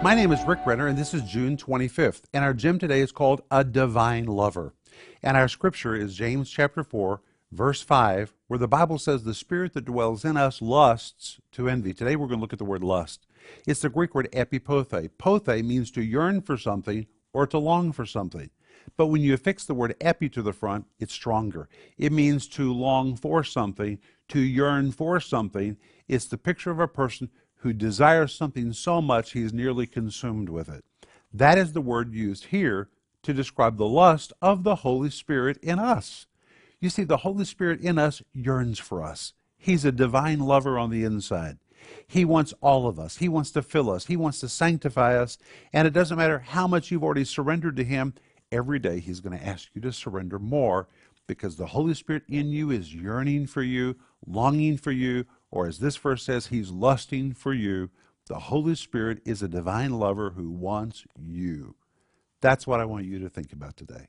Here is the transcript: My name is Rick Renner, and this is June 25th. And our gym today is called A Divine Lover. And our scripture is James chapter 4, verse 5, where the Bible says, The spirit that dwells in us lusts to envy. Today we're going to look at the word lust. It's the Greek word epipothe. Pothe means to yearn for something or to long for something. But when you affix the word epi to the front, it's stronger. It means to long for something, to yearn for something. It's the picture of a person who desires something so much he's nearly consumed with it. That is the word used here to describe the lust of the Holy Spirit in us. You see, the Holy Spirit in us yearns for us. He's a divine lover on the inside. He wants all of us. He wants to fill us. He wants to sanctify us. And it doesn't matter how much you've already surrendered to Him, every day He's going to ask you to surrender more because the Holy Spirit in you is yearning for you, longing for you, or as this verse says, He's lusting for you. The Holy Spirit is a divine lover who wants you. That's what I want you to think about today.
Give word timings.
My 0.00 0.14
name 0.14 0.30
is 0.30 0.44
Rick 0.46 0.60
Renner, 0.64 0.86
and 0.86 0.96
this 0.96 1.12
is 1.12 1.22
June 1.22 1.56
25th. 1.56 2.22
And 2.32 2.44
our 2.44 2.54
gym 2.54 2.78
today 2.78 3.00
is 3.00 3.10
called 3.10 3.42
A 3.50 3.64
Divine 3.64 4.26
Lover. 4.26 4.72
And 5.24 5.36
our 5.36 5.48
scripture 5.48 5.96
is 5.96 6.14
James 6.14 6.48
chapter 6.48 6.84
4, 6.84 7.20
verse 7.50 7.82
5, 7.82 8.32
where 8.46 8.60
the 8.60 8.68
Bible 8.68 8.98
says, 8.98 9.24
The 9.24 9.34
spirit 9.34 9.72
that 9.72 9.86
dwells 9.86 10.24
in 10.24 10.36
us 10.36 10.62
lusts 10.62 11.40
to 11.50 11.68
envy. 11.68 11.92
Today 11.92 12.14
we're 12.14 12.28
going 12.28 12.38
to 12.38 12.40
look 12.40 12.52
at 12.52 12.60
the 12.60 12.64
word 12.64 12.84
lust. 12.84 13.26
It's 13.66 13.80
the 13.80 13.88
Greek 13.88 14.14
word 14.14 14.28
epipothe. 14.32 15.10
Pothe 15.18 15.64
means 15.64 15.90
to 15.90 16.02
yearn 16.02 16.42
for 16.42 16.56
something 16.56 17.08
or 17.32 17.48
to 17.48 17.58
long 17.58 17.90
for 17.90 18.06
something. 18.06 18.50
But 18.96 19.06
when 19.06 19.22
you 19.22 19.34
affix 19.34 19.64
the 19.64 19.74
word 19.74 19.96
epi 20.00 20.28
to 20.28 20.42
the 20.42 20.52
front, 20.52 20.86
it's 21.00 21.12
stronger. 21.12 21.68
It 21.98 22.12
means 22.12 22.46
to 22.50 22.72
long 22.72 23.16
for 23.16 23.42
something, 23.42 23.98
to 24.28 24.38
yearn 24.38 24.92
for 24.92 25.18
something. 25.18 25.76
It's 26.06 26.26
the 26.26 26.38
picture 26.38 26.70
of 26.70 26.78
a 26.78 26.86
person 26.86 27.30
who 27.58 27.72
desires 27.72 28.34
something 28.34 28.72
so 28.72 29.00
much 29.00 29.32
he's 29.32 29.52
nearly 29.52 29.86
consumed 29.86 30.48
with 30.48 30.68
it. 30.68 30.84
That 31.32 31.58
is 31.58 31.72
the 31.72 31.80
word 31.80 32.14
used 32.14 32.46
here 32.46 32.88
to 33.22 33.32
describe 33.32 33.76
the 33.76 33.86
lust 33.86 34.32
of 34.40 34.62
the 34.62 34.76
Holy 34.76 35.10
Spirit 35.10 35.58
in 35.62 35.78
us. 35.78 36.26
You 36.80 36.90
see, 36.90 37.04
the 37.04 37.18
Holy 37.18 37.44
Spirit 37.44 37.80
in 37.80 37.98
us 37.98 38.22
yearns 38.32 38.78
for 38.78 39.02
us. 39.02 39.34
He's 39.56 39.84
a 39.84 39.92
divine 39.92 40.38
lover 40.40 40.78
on 40.78 40.90
the 40.90 41.04
inside. 41.04 41.58
He 42.06 42.24
wants 42.24 42.54
all 42.60 42.86
of 42.86 42.98
us. 42.98 43.16
He 43.16 43.28
wants 43.28 43.50
to 43.52 43.62
fill 43.62 43.90
us. 43.90 44.06
He 44.06 44.16
wants 44.16 44.40
to 44.40 44.48
sanctify 44.48 45.16
us. 45.16 45.38
And 45.72 45.86
it 45.86 45.92
doesn't 45.92 46.16
matter 46.16 46.38
how 46.38 46.66
much 46.68 46.90
you've 46.90 47.04
already 47.04 47.24
surrendered 47.24 47.76
to 47.76 47.84
Him, 47.84 48.14
every 48.52 48.78
day 48.78 49.00
He's 49.00 49.20
going 49.20 49.38
to 49.38 49.44
ask 49.44 49.68
you 49.74 49.80
to 49.82 49.92
surrender 49.92 50.38
more 50.38 50.88
because 51.26 51.56
the 51.56 51.66
Holy 51.66 51.94
Spirit 51.94 52.22
in 52.28 52.48
you 52.48 52.70
is 52.70 52.94
yearning 52.94 53.46
for 53.46 53.62
you, 53.62 53.96
longing 54.26 54.76
for 54.76 54.92
you, 54.92 55.26
or 55.50 55.66
as 55.66 55.78
this 55.78 55.96
verse 55.96 56.22
says, 56.24 56.48
He's 56.48 56.70
lusting 56.70 57.34
for 57.34 57.54
you. 57.54 57.90
The 58.28 58.38
Holy 58.38 58.74
Spirit 58.74 59.20
is 59.24 59.42
a 59.42 59.48
divine 59.48 59.98
lover 59.98 60.30
who 60.30 60.50
wants 60.50 61.04
you. 61.18 61.76
That's 62.40 62.66
what 62.66 62.80
I 62.80 62.84
want 62.84 63.06
you 63.06 63.18
to 63.20 63.28
think 63.30 63.52
about 63.52 63.76
today. 63.76 64.08